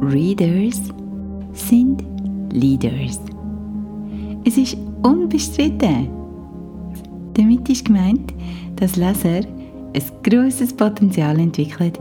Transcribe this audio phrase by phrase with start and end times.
[0.00, 0.80] Readers
[1.52, 2.04] sind
[2.52, 3.20] Leaders.
[4.44, 6.08] Es ist unbestritten.
[7.34, 8.32] Damit ist gemeint,
[8.76, 11.92] dass Leser ein grosses Potenzial entwickeln,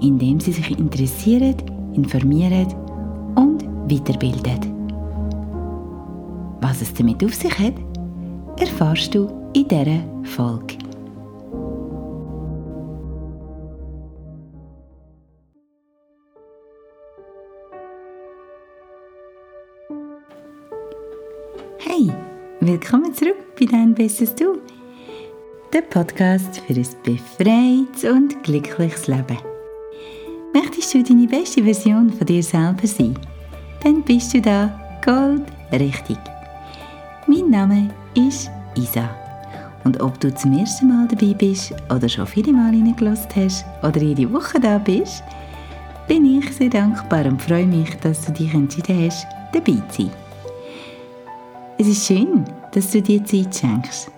[0.00, 1.56] indem sie sich interessieren,
[1.94, 2.68] informieren
[3.34, 4.58] und weiterbilden.
[6.62, 7.74] Was es damit auf sich hat,
[8.58, 10.81] erfährst du in dieser Folge.
[21.84, 22.12] Hey,
[22.60, 24.60] willkommen zurück bei Dein Bestes Du,
[25.72, 29.38] der Podcast für ein befreites und glückliches Leben.
[30.54, 33.18] Möchtest du deine beste Version von dir selber sein?
[33.82, 34.70] Dann bist du da
[35.04, 36.18] goldrichtig.
[37.26, 39.10] Mein Name ist Isa.
[39.82, 44.00] Und ob du zum ersten Mal dabei bist oder schon viele Mal reingelassen hast oder
[44.00, 45.24] jede Woche da bist,
[46.06, 50.21] bin ich sehr dankbar und freue mich, dass du dich entschieden hast, dabei zu sein.
[51.82, 54.08] Es ist schön, dass du dir Zeit schenkst.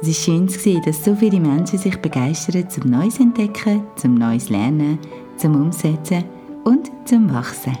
[0.00, 4.14] Es ist schön zu sehen, dass so viele Menschen sich begeistern zum Neues entdecken, zum
[4.14, 5.00] Neues lernen,
[5.36, 6.22] zum Umsetzen
[6.62, 7.76] und zum Wachsen.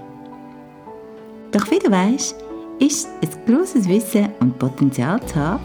[1.52, 2.34] Doch wie du weißt,
[2.80, 5.62] ist ein grosses Wissen und Potenzial zu haben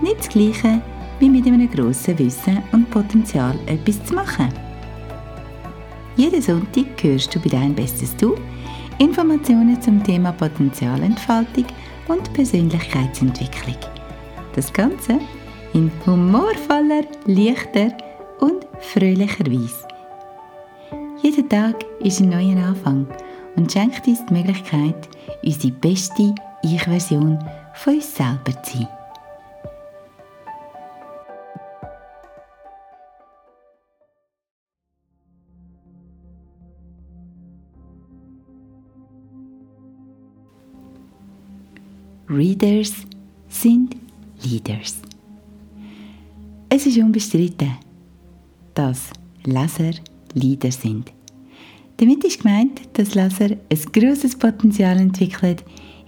[0.00, 0.80] nicht das Gleiche
[1.18, 4.48] wie mit einem grossen Wissen und Potenzial etwas zu machen.
[6.14, 8.36] Jeden Sonntag hörst du bei Dein Bestes Du
[8.98, 11.66] Informationen zum Thema Potenzialentfaltung
[12.08, 13.76] und Persönlichkeitsentwicklung.
[14.54, 15.18] Das Ganze
[15.72, 17.96] in humorvoller, leichter
[18.40, 19.86] und fröhlicher Weise.
[21.22, 23.06] Jeder Tag ist ein neuer Anfang
[23.56, 25.08] und schenkt uns die Möglichkeit,
[25.42, 27.38] unsere beste Ich-Version
[27.74, 29.01] von uns selber zu sein.
[42.32, 42.94] Readers
[43.46, 43.94] sind
[44.42, 45.02] Leaders.
[46.70, 47.72] Es ist unbestritten,
[48.72, 49.10] dass
[49.44, 49.90] Leser
[50.32, 51.12] Leader sind.
[51.98, 55.56] Damit ist gemeint, dass Leser ein grosses Potenzial entwickeln,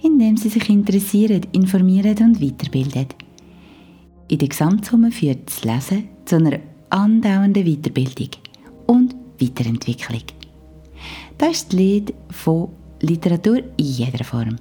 [0.01, 3.05] indem sie sich interessieren, informieren und weiterbilden.
[4.27, 6.59] In der Gesamtsumme führt das Lesen zu einer
[6.89, 8.29] andauernden Weiterbildung
[8.87, 10.23] und Weiterentwicklung.
[11.37, 12.69] Das ist die Lied von
[13.01, 14.55] Literatur in jeder Form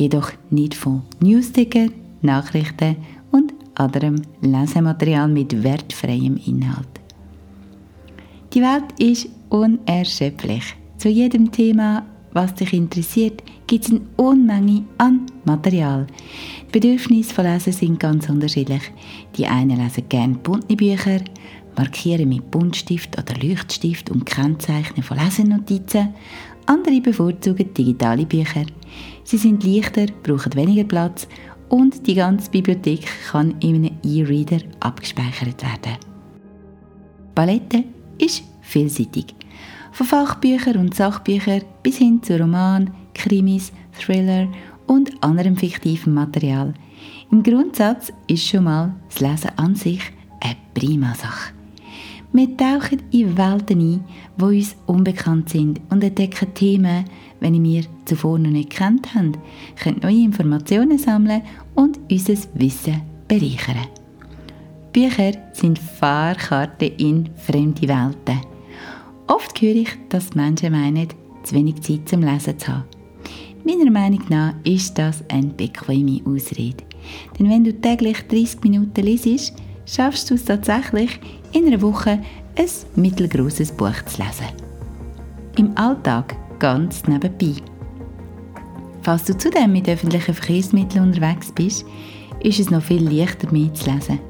[0.00, 1.88] jedoch nicht von Newsticker,
[2.22, 2.96] Nachrichten
[3.30, 6.88] und anderem Lesematerial mit wertfreiem Inhalt.
[8.54, 10.74] Die Welt ist unerschöpflich.
[10.96, 16.06] Zu jedem Thema, was dich interessiert, gibt es eine Unmenge an Material.
[16.68, 18.82] Die Bedürfnisse von Lesen sind ganz unterschiedlich.
[19.36, 21.20] Die einen lesen gerne bunte Bücher,
[21.76, 26.14] markieren mit Buntstift oder Leuchtstift und kennzeichnen von Lesenotizen.
[26.70, 28.64] Andere bevorzugen digitale Bücher.
[29.24, 31.26] Sie sind leichter, brauchen weniger Platz
[31.68, 35.98] und die ganze Bibliothek kann in einem E-Reader abgespeichert werden.
[37.34, 37.82] Palette
[38.18, 39.34] ist vielseitig.
[39.90, 44.46] Von Fachbüchern und Sachbüchern bis hin zu Romanen, Krimis, Thriller
[44.86, 46.72] und anderem fiktivem Material.
[47.32, 50.02] Im Grundsatz ist schon mal das Lesen an sich
[50.40, 51.52] eine prima Sache.
[52.32, 54.04] Wir tauchen in Welten ein,
[54.38, 57.04] die uns unbekannt sind und entdecken Themen,
[57.40, 59.32] wenn wir zuvor noch nicht kennt haben,
[59.82, 61.42] können neue Informationen sammeln
[61.74, 63.86] und unser Wissen bereichern.
[64.92, 68.40] Bücher sind Fahrkarten in fremde Welten.
[69.26, 71.08] Oft höre ich, dass Menschen meinen,
[71.42, 72.84] zu wenig Zeit zum Lesen zu haben.
[73.64, 76.84] Meiner Meinung nach ist das eine bequeme Ausrede.
[77.38, 79.54] Denn wenn du täglich 30 Minuten liest,
[79.84, 81.20] schaffst du es tatsächlich,
[81.52, 82.20] in einer Woche
[82.56, 84.46] ein mittelgroßes Buch zu lesen.
[85.56, 87.54] Im Alltag ganz nebenbei.
[89.02, 91.86] Falls du zudem mit öffentlichen Verkehrsmitteln unterwegs bist,
[92.40, 94.20] ist es noch viel leichter mitzulesen.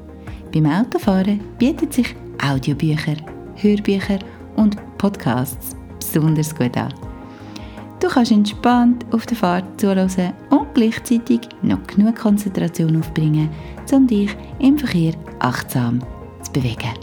[0.53, 3.15] Beim Autofahren bieten sich Audiobücher,
[3.55, 4.19] Hörbücher
[4.55, 6.93] und Podcasts besonders gut an.
[7.99, 13.49] Du kannst entspannt auf der Fahrt zuhören und gleichzeitig noch genug Konzentration aufbringen,
[13.91, 16.01] um dich im Verkehr achtsam
[16.41, 17.00] zu bewegen.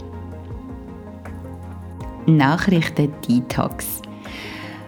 [2.37, 4.01] Nachrichten-Detox.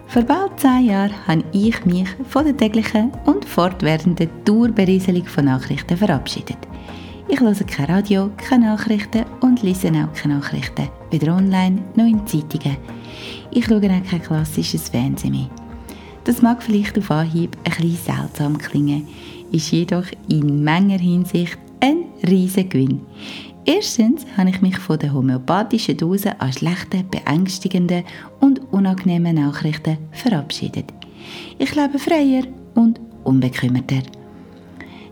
[0.06, 5.96] Vor bald zehn Jahren habe ich mich von der täglichen und fortwährenden Dauerberieselung von Nachrichten
[5.96, 6.58] verabschiedet.
[7.28, 12.26] Ich höre kein Radio, keine Nachrichten und lese auch keine Nachrichten, weder online noch in
[12.26, 12.76] Zeitungen.
[13.50, 15.50] Ich schaue auch kein klassisches Fernsehen mehr.
[16.24, 19.08] Das mag vielleicht auf Anhieb ein bisschen seltsam klingen,
[19.50, 23.00] ist jedoch in Menger Hinsicht ein riesiger Gewinn.
[23.64, 28.02] Erstens habe ich mich von der homöopathischen Dose an schlechten, beängstigenden
[28.40, 30.86] und unangenehmen Nachrichten verabschiedet.
[31.58, 32.42] Ich lebe freier
[32.74, 34.02] und unbekümmerter.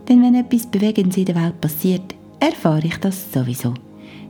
[0.09, 3.73] Denn wenn etwas Bewegendes in der Welt passiert, erfahre ich das sowieso.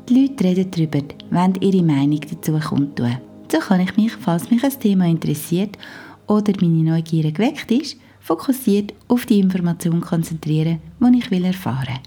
[0.07, 1.01] Die Leute reden darüber,
[1.31, 3.17] wollen ihre Meinung dazu kundtun.
[3.51, 5.79] So kann ich mich, falls mich ein Thema interessiert
[6.27, 11.99] oder meine Neugier geweckt ist, fokussiert auf die Information konzentrieren, die ich will erfahren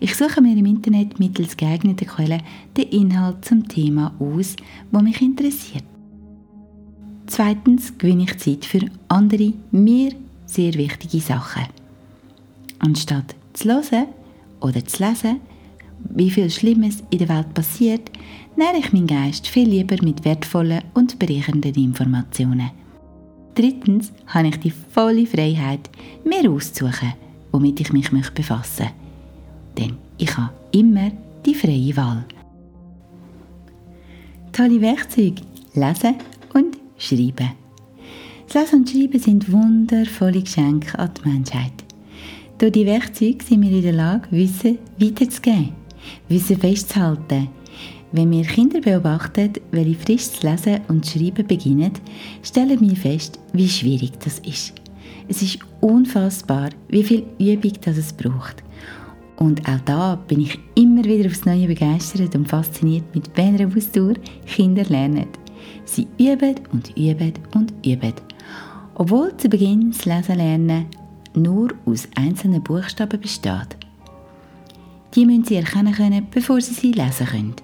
[0.00, 2.42] Ich suche mir im Internet mittels geeigneter Quellen
[2.76, 4.56] den Inhalt zum Thema aus,
[4.90, 5.84] wo mich interessiert.
[7.26, 10.12] Zweitens gewinne ich Zeit für andere, mir
[10.46, 11.66] sehr wichtige Sachen.
[12.78, 14.06] Anstatt zu hören
[14.60, 15.40] oder zu lesen,
[16.10, 18.10] wie viel Schlimmes in der Welt passiert,
[18.56, 22.70] nähre ich meinen Geist viel lieber mit wertvollen und bereichernden Informationen.
[23.54, 25.90] Drittens habe ich die volle Freiheit,
[26.24, 27.14] mir auszusuchen,
[27.50, 29.07] womit ich mich befassen möchte.
[29.78, 31.10] Denn ich habe immer
[31.46, 32.24] die freie Wahl.
[34.52, 35.42] Tolle Werkzeuge.
[35.74, 36.16] Lesen
[36.54, 37.52] und Schreiben.
[38.46, 41.72] Das Lesen und Schreiben sind wundervolle Geschenke an die Menschheit.
[42.58, 45.74] Durch die Werkzeuge sind wir in der Lage, Wissen weiterzugeben,
[46.28, 47.48] Wissen festzuhalten.
[48.10, 51.92] Wenn wir Kinder beobachten, welche frisch zu lesen und zu schreiben beginnen,
[52.42, 54.72] stellen wir fest, wie schwierig das ist.
[55.28, 58.64] Es ist unfassbar, wie viel Übung das es braucht.
[59.38, 64.14] Und auch da bin ich immer wieder aufs Neue begeistert und fasziniert, mit welcher Ausdauer
[64.46, 65.28] Kinder lernen.
[65.84, 68.14] Sie üben und üben und üben.
[68.96, 70.86] Obwohl zu Beginn das Lesen lernen
[71.34, 73.76] nur aus einzelnen Buchstaben besteht.
[75.14, 77.54] Die müssen sie erkennen können, bevor sie sie lesen können.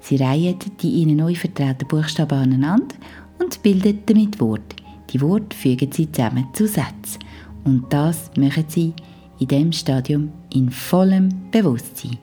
[0.00, 2.96] Sie reihen die ihnen neu vertrauten Buchstaben aneinander
[3.38, 4.76] und bilden damit Worte.
[5.10, 7.20] Die Worte fügen sie zusammen zu Sätzen.
[7.64, 8.92] Und das machen sie
[9.38, 12.18] in dem Stadium in vollem Bewusstsein.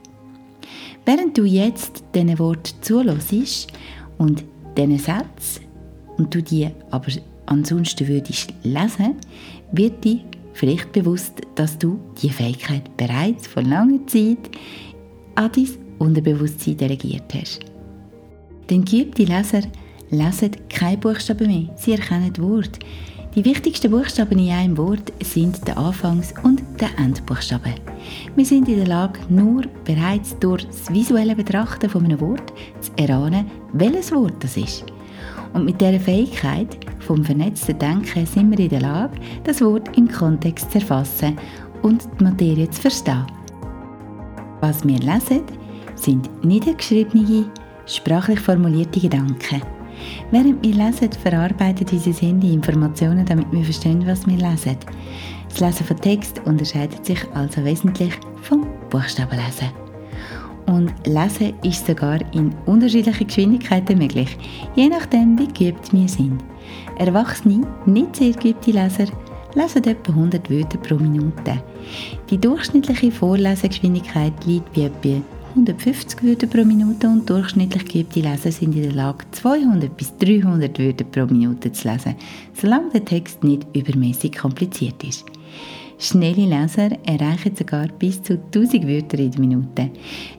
[1.06, 3.68] Während du jetzt diesen Wort zulässt
[4.18, 4.44] und
[4.78, 5.66] diesen Sätzen
[6.18, 7.12] und du die aber
[7.48, 9.16] ansonsten würdest lesen,
[9.72, 10.20] wird dir
[10.54, 14.50] vielleicht bewusst, dass du die Fähigkeit bereits vor langer Zeit
[15.36, 15.68] an dein
[15.98, 17.60] Unterbewusstsein delegiert hast.
[18.70, 19.62] Denn geübte Leser
[20.10, 22.80] lesen keine Buchstaben mehr, sie erkennen Wort.
[23.34, 27.76] Die wichtigsten Buchstaben in einem Wort sind der Anfangs- und der Endbuchstaben.
[28.36, 32.52] Wir sind in der Lage, nur bereits durch das visuelle Betrachten von einem Wort
[32.82, 34.84] zu erahnen, welches Wort das ist.
[35.54, 40.10] Und mit dieser Fähigkeit vom vernetzten Denken sind wir in der Lage, das Wort im
[40.10, 41.38] Kontext zu erfassen
[41.84, 43.26] und die Materie zu verstehen.
[44.60, 45.44] Was wir lesen,
[45.96, 47.46] sind niedergeschriebene,
[47.86, 49.62] sprachlich formulierte Gedanken.
[50.32, 54.78] Während wir lesen, verarbeitet unser Sinn die Informationen, damit wir verstehen, was wir lesen.
[55.50, 59.70] Das Lesen von Text unterscheidet sich also wesentlich vom Buchstabenlesen.
[60.68, 64.38] Und Lesen ist sogar in unterschiedlichen Geschwindigkeiten möglich,
[64.76, 66.44] je nachdem, wie geübt wir sind.
[66.98, 69.08] Erwachsene, nicht sehr geübte Leser
[69.56, 71.62] lesen etwa 100 Wörter pro Minute.
[72.30, 75.22] Die durchschnittliche Vorlesegeschwindigkeit liegt bei etwa
[75.52, 80.80] 150 Wörter pro Minute und durchschnittlich geübte Leser sind in der Lage, 200 bis 300
[80.80, 82.16] Wörter pro Minute zu lesen,
[82.54, 85.26] solange der Text nicht übermäßig kompliziert ist.
[86.00, 89.90] Schnelle Leser erreichen sogar bis zu 1000 Wörter in der Minute.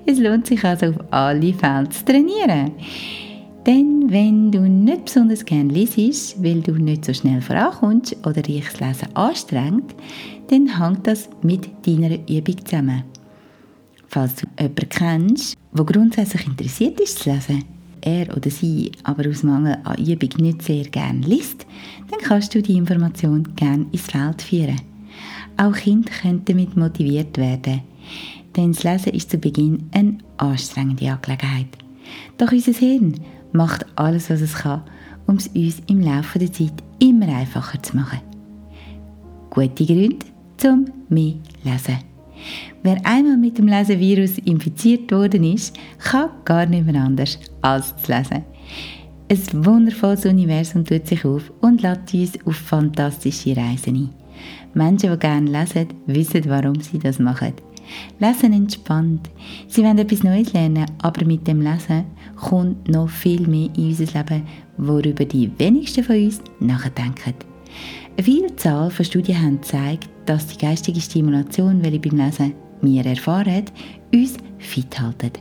[0.06, 2.72] Es lohnt sich also auf alle Fälle zu trainieren.
[3.66, 8.64] Denn wenn du nicht besonders gerne liest, weil du nicht so schnell vorankommst oder dich
[8.64, 9.94] das Lesen anstrengt,
[10.48, 13.04] dann hängt das mit deiner Übung zusammen.
[14.12, 17.64] Falls du jemanden kennst, der grundsätzlich interessiert ist zu lesen,
[18.02, 21.66] er oder sie aber aus Mangel an Übung nicht sehr gerne liest,
[22.10, 24.78] dann kannst du die Information gerne ins Feld führen.
[25.56, 27.80] Auch Kinder können damit motiviert werden,
[28.54, 31.78] denn das Lesen ist zu Beginn eine anstrengende Angelegenheit.
[32.36, 33.14] Doch unser Hirn
[33.52, 34.82] macht alles, was es kann,
[35.26, 38.20] um es uns im Laufe der Zeit immer einfacher zu machen.
[39.48, 40.26] Gute Gründe
[40.58, 42.11] zum mehr Lesen.
[42.82, 48.12] Wer einmal mit dem Lesevirus infiziert worden ist, kann gar nicht mehr anders als zu
[48.12, 48.44] lesen.
[49.30, 54.10] Ein wundervolles Universum tut sich auf und lädt uns auf fantastische Reisen ein.
[54.74, 57.52] Menschen, die gerne lesen, wissen, warum sie das machen.
[58.18, 59.30] Lesen entspannt.
[59.68, 62.04] Sie wollen etwas Neues lernen, aber mit dem Lesen
[62.36, 64.42] kommt noch viel mehr in unser Leben,
[64.76, 67.51] worüber die wenigsten von uns nachdenken.
[68.14, 73.64] Eine Vielzahl von Studien haben gezeigt, dass die geistige Stimulation, welche beim Lesen wir erfahren,
[74.12, 75.32] uns fit halten.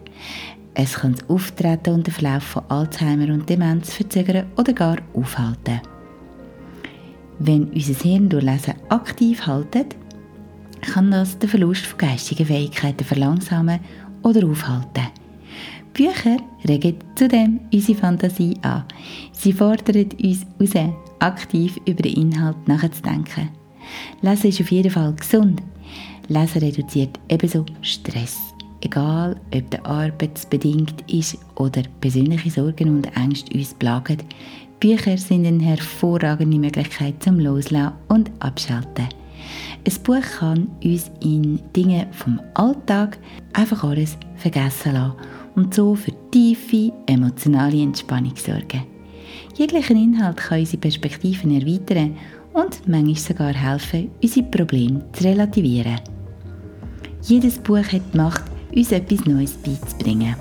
[0.73, 5.81] Es kann das Auftreten und den Verlauf von Alzheimer und Demenz verzögern oder gar aufhalten.
[7.39, 9.95] Wenn unser Hirn durch Lesen aktiv haltet,
[10.81, 13.81] kann das den Verlust von geistigen Fähigkeiten verlangsamen
[14.23, 15.07] oder aufhalten.
[15.93, 18.85] Bücher regen zudem unsere Fantasie an.
[19.33, 23.49] Sie fordern uns raus aktiv über den Inhalt nachzudenken.
[24.21, 25.61] Lesen ist auf jeden Fall gesund.
[26.27, 28.37] Lesen reduziert ebenso Stress.
[28.81, 34.17] Egal, ob der arbeitsbedingt ist oder persönliche Sorgen und Ängste uns plagen,
[34.79, 39.09] Bücher sind eine hervorragende Möglichkeit zum Loslassen und Abschalten.
[39.85, 43.19] Ein Buch kann uns in Dingen vom Alltag
[43.53, 45.13] einfach alles vergessen lassen
[45.55, 48.90] und so für tiefe emotionale Entspannung sorgen.
[49.55, 52.17] Jeglicher Inhalt kann unsere Perspektiven erweitern
[52.53, 55.99] und manchmal sogar helfen, unsere Probleme zu relativieren.
[57.23, 58.43] Jedes Buch hat die Macht,
[58.75, 60.35] uns etwas Neues beizubringen.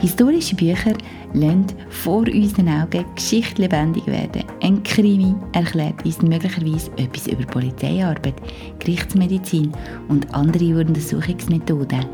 [0.00, 0.94] Historische Bücher
[1.34, 4.44] lassen vor unseren Augen Geschichte lebendig werden.
[4.62, 8.34] Ein Krimi erklärt uns möglicherweise etwas über Polizeiarbeit,
[8.78, 9.72] Gerichtsmedizin
[10.08, 12.04] und andere Untersuchungsmethoden.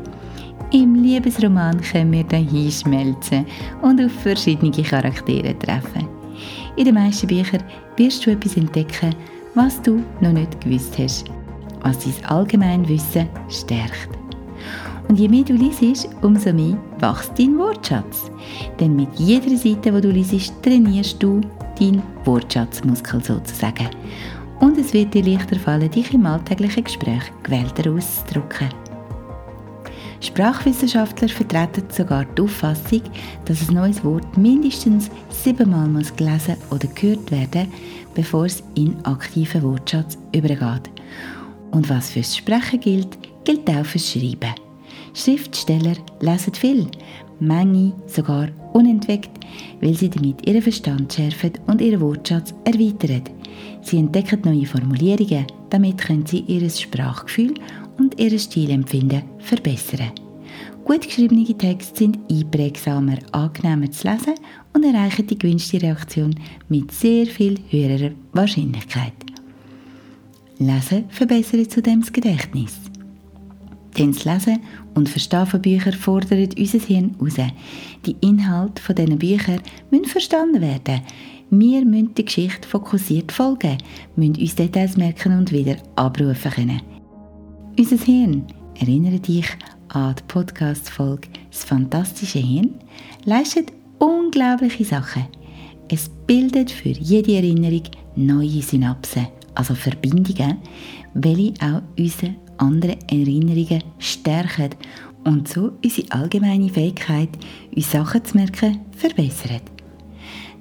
[0.71, 3.43] Im Liebesroman können wir dann hinschmelzen
[3.81, 6.07] und auf verschiedene Charaktere treffen.
[6.75, 7.63] In den meisten Büchern
[7.97, 9.15] wirst du etwas entdecken,
[9.55, 11.25] was du noch nicht gewusst hast,
[11.81, 14.09] was dein Allgemeinwissen stärkt.
[15.07, 18.29] Und je mehr du liest, umso mehr wächst dein Wortschatz.
[18.79, 21.41] Denn mit jeder Seite, die du liest, trainierst du
[21.79, 23.89] deinen Wortschatzmuskel sozusagen.
[24.59, 28.69] Und es wird dir leichter fallen, dich im alltäglichen Gespräch gewählter auszudrücken.
[30.21, 33.01] Sprachwissenschaftler vertreten sogar die Auffassung,
[33.45, 37.67] dass ein neues Wort mindestens siebenmal muss gelesen oder gehört werden
[38.19, 40.89] bevor es in aktiven Wortschatz übergeht.
[41.71, 44.55] Und was fürs Sprechen gilt, gilt auch fürs Schreiben.
[45.13, 46.87] Schriftsteller lesen viel,
[47.39, 49.31] manche sogar unentwegt,
[49.81, 53.23] weil sie damit ihren Verstand schärfen und ihren Wortschatz erweitern.
[53.81, 57.53] Sie entdecken neue Formulierungen, damit können sie ihr Sprachgefühl
[57.99, 60.11] und ihr Stilempfinden verbessern.
[60.85, 64.33] Gut geschriebene Texte sind einprägsamer, angenehmer zu lesen
[64.73, 66.33] und erreichen die gewünschte Reaktion
[66.67, 69.13] mit sehr viel höherer Wahrscheinlichkeit.
[70.57, 72.75] Lesen verbessert zudem das Gedächtnis.
[73.97, 74.59] Denn das Lesen
[74.95, 77.53] und Verstehen von Büchern fordert unser Hirn heraus.
[78.05, 79.57] Die Inhalte dieser Bücher
[79.91, 81.01] müssen verstanden werden.
[81.51, 83.77] Wir müssen der Geschichte fokussiert folgen,
[84.15, 86.98] müssen uns Details merken und wieder abrufen können.
[87.79, 88.45] Unser Hirn,
[88.77, 89.47] erinnere dich
[89.87, 92.75] an die Podcast-Folge «Das fantastische Hirn»,
[93.23, 95.27] leistet unglaubliche Sachen.
[95.87, 97.83] Es bildet für jede Erinnerung
[98.17, 100.57] neue Synapsen, also Verbindungen,
[101.13, 104.71] welche auch unsere andere Erinnerungen stärken
[105.23, 107.29] und so unsere allgemeine Fähigkeit,
[107.73, 109.61] uns Sachen zu merken, verbessern.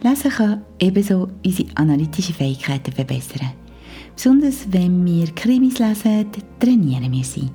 [0.05, 3.58] Lesen kann ebenso unsere analytischen Fähigkeiten verbessern.
[4.19, 6.27] Besonders wenn wir Krimis lesen,
[6.59, 7.49] trainieren wir sie.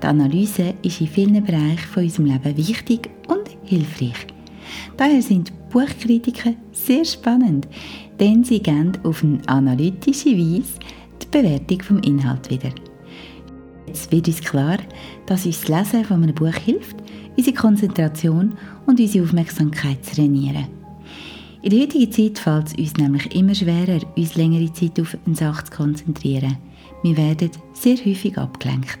[0.00, 4.28] Die Analyse ist in vielen Bereichen von unserem Leben wichtig und hilfreich.
[4.96, 7.66] Daher sind Buchkritiken sehr spannend,
[8.20, 10.78] denn sie geben auf eine analytische Weise
[11.20, 12.70] die Bewertung vom Inhalt wieder.
[13.88, 14.78] Jetzt wird uns klar,
[15.26, 16.98] dass uns das Lesen von einem Buch hilft,
[17.36, 18.54] unsere Konzentration
[18.86, 20.66] und unsere Aufmerksamkeit zu trainieren.
[21.66, 25.34] In der heutigen Zeit fällt es uns nämlich immer schwerer, uns längere Zeit auf eine
[25.34, 26.58] Sache zu konzentrieren.
[27.02, 29.00] Wir werden sehr häufig abgelenkt.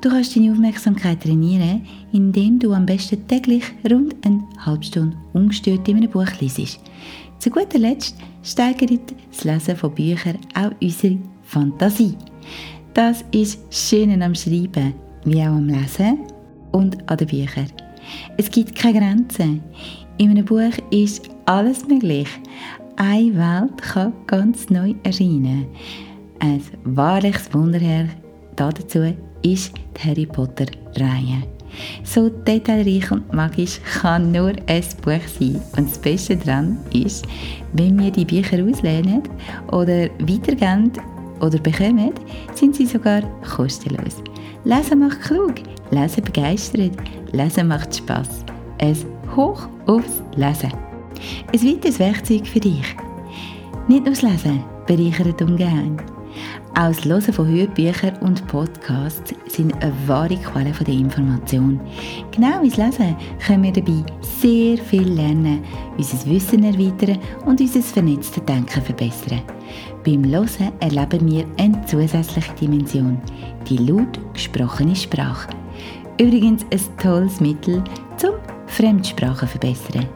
[0.00, 5.86] Du kannst deine Aufmerksamkeit trainieren, indem du am besten täglich rund eine halbe Stunde ungestört
[5.88, 6.80] in einem Buch liest.
[7.38, 12.14] Zu guter Letzt steigert das Lesen von Büchern auch unsere Fantasie.
[12.94, 14.94] Das ist das Schöne am Schreiben,
[15.26, 16.20] wie auch am Lesen
[16.70, 17.70] und an den Büchern.
[18.38, 19.62] Es gibt keine Grenzen.
[20.18, 22.28] In einem Buch ist alles möglich.
[22.96, 25.66] Eine Welt kann ganz neu erscheinen.
[26.38, 27.80] Ein wahrliches Wunder
[28.56, 31.42] dazu ist die Harry Potter-Reihe.
[32.04, 35.60] So detailreich und magisch kann nur ein Buch sein.
[35.76, 37.26] Und das Beste daran ist,
[37.72, 39.22] wenn wir die Bücher auslehnen
[39.70, 40.92] oder weitergeben
[41.40, 42.12] oder bekommen,
[42.54, 43.22] sind sie sogar
[43.56, 44.22] kostenlos.
[44.64, 45.54] Lesen macht klug,
[45.90, 46.92] Lesen begeistert,
[47.32, 48.44] Lesen macht Spaß.
[48.78, 50.91] Es hoch aufs Lesen.
[51.52, 52.96] Ein weiteres Werkzeug für dich.
[53.88, 56.00] Nicht nur das Lesen bereichert umgehen.
[56.74, 61.78] Auch das Hören von Hörbüchern und Podcasts sind eine wahre Quelle der Information.
[62.30, 65.62] Genau wie das Lesen können wir dabei sehr viel lernen,
[65.98, 69.42] unser Wissen erweitern und unser vernetztes Denken verbessern.
[70.04, 73.20] Beim Hören erleben wir eine zusätzliche Dimension,
[73.68, 75.50] die laut gesprochene Sprache.
[76.18, 77.82] Übrigens ein tolles Mittel
[78.16, 78.32] zum
[78.66, 80.06] Fremdsprachen verbessern.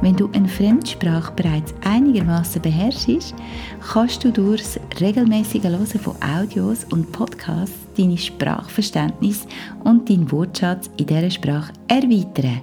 [0.00, 3.34] Wenn du eine Fremdsprache bereits einigermaßen beherrschst,
[3.80, 9.46] kannst du durch das regelmäßige Hören von Audios und Podcasts deine Sprachverständnis
[9.84, 12.60] und deinen Wortschatz in dieser Sprache erweitern.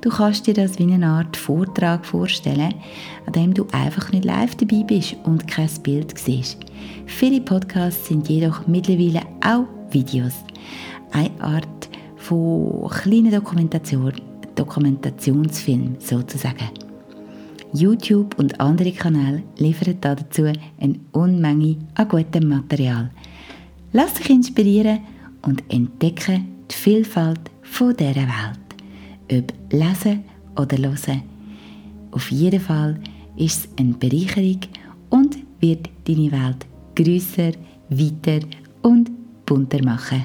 [0.00, 2.74] Du kannst dir das wie eine Art Vortrag vorstellen,
[3.26, 6.58] an dem du einfach nicht live dabei bist und kein Bild siehst.
[7.06, 10.34] Viele Podcasts sind jedoch mittlerweile auch Videos.
[11.12, 14.12] Eine Art von kleinen Dokumentation,
[14.60, 16.68] Dokumentationsfilm sozusagen.
[17.72, 23.10] YouTube und andere Kanäle liefern dazu eine Unmenge an gutem Material.
[23.92, 25.00] Lass dich inspirieren
[25.42, 28.68] und entdecke die Vielfalt von dieser Welt.
[29.32, 30.24] Ob lesen
[30.56, 31.22] oder hören.
[32.10, 33.00] Auf jeden Fall
[33.36, 34.60] ist es eine Bereicherung
[35.08, 37.52] und wird deine Welt grösser,
[37.88, 38.46] weiter
[38.82, 39.10] und
[39.46, 40.24] bunter machen.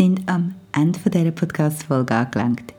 [0.00, 2.72] Sind am Ende dieser Podcast-Folge angelangt.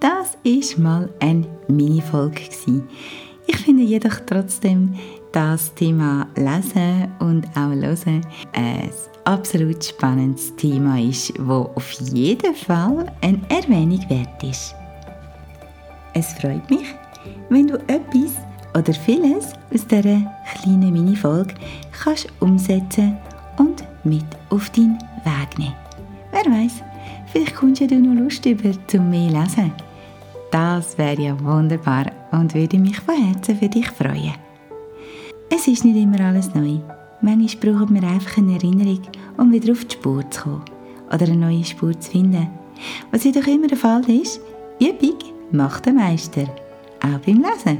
[0.00, 2.40] Das war mal eine Mini-Folge.
[3.46, 4.94] Ich finde jedoch trotzdem,
[5.32, 8.90] das Thema Lesen und auch Hören ein
[9.24, 14.74] absolut spannendes Thema ist, wo auf jeden Fall eine Erwähnung wert ist.
[16.14, 16.86] Es freut mich,
[17.50, 18.32] wenn du etwas
[18.72, 20.22] oder vieles aus dieser
[20.54, 21.52] kleinen Mini-Folge
[22.02, 23.18] kannst umsetzen
[23.58, 25.81] und mit auf deinen Weg nehmen.
[26.32, 26.82] Wer weiß,
[27.30, 29.70] vielleicht kommst du noch Lust über zum mehr lesen.
[30.50, 34.34] Das wäre ja wunderbar und würde mich von Herzen für dich freuen.
[35.50, 36.78] Es ist nicht immer alles neu.
[37.20, 39.02] Manchmal brauchen wir einfach eine Erinnerung,
[39.36, 40.64] um wieder auf die Spur zu kommen
[41.12, 42.48] oder eine neue Spur zu finden.
[43.10, 44.40] Was jedoch immer der Fall ist,
[44.80, 45.18] Übung
[45.52, 46.44] macht den Meister.
[47.02, 47.78] Auch beim Lesen.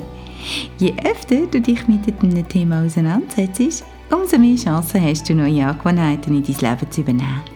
[0.79, 6.37] Je öfter du dich mit einem Thema auseinandersetzt, umso mehr Chancen hast du, neue Angewohnheiten
[6.37, 7.52] in dein Leben zu übernehmen.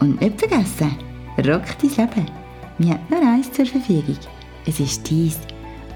[0.00, 0.96] Und nicht vergessen,
[1.38, 2.26] rock dein Leben.
[2.78, 4.18] Wir haben nur eins zur Verfügung.
[4.66, 5.38] Es ist dies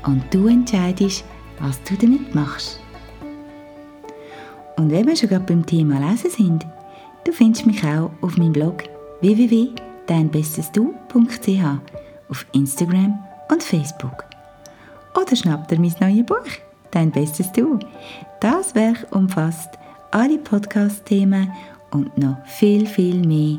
[0.06, 1.24] und du entscheidest,
[1.60, 2.80] was du damit machst.
[4.76, 6.66] Und wenn wir schon gerade beim Thema Lesen sind,
[7.24, 8.84] du findest mich auch auf meinem Blog
[9.20, 11.64] www.deinbestesdu.ch
[12.28, 13.18] auf Instagram
[13.50, 14.24] und Facebook.
[15.20, 16.46] Oder schnapp dir mein neues Buch,
[16.90, 17.78] Dein Bestes Du.
[18.40, 19.70] Das Werk umfasst
[20.10, 21.52] alle Podcast-Themen
[21.90, 23.58] und noch viel, viel mehr.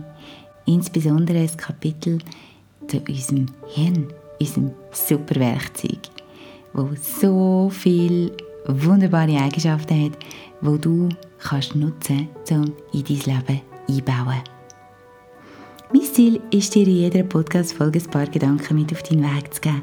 [0.69, 2.19] Insbesondere das Kapitel
[2.85, 4.05] zu unserem Hirn,
[4.39, 5.97] unserem super Werkzeug,
[6.73, 8.31] wo so viele
[8.67, 10.19] wunderbare Eigenschaften hat,
[10.61, 14.43] wo du kannst nutzen, um in dein Leben einbauen.
[15.91, 19.61] Mein Ziel ist dir in jeder Podcast-Folge ein paar Gedanken mit auf deinen Weg zu
[19.61, 19.81] geben,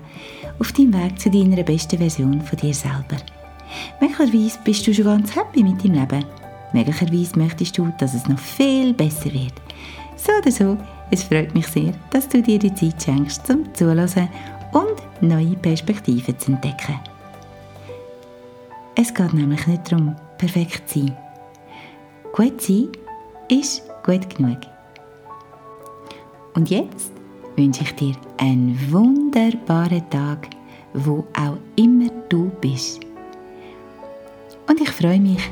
[0.60, 3.16] auf deinem Weg zu deiner besten Version von dir selber.
[4.00, 6.24] Möglicherweise bist du schon ganz happy mit deinem Leben.
[6.72, 9.54] Möglicherweise möchtest du, dass es noch viel besser wird.
[10.26, 10.76] So oder so,
[11.12, 14.28] es freut mich sehr, dass du dir die Zeit schenkst, zum Zuhören
[14.72, 16.98] und neue Perspektiven zu entdecken.
[18.96, 21.16] Es geht nämlich nicht darum, perfekt zu sein.
[22.32, 22.88] Gut sein
[23.48, 24.58] ist gut genug.
[26.54, 27.12] Und jetzt
[27.54, 30.48] wünsche ich dir einen wunderbaren Tag,
[30.92, 33.00] wo auch immer du bist.
[34.68, 35.50] Und ich freue mich,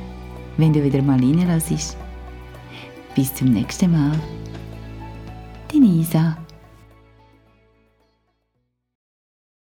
[0.56, 1.96] wenn du wieder mal reinlässt.
[3.14, 4.18] Bis zum nächsten Mal.
[5.74, 6.43] Deine Isa.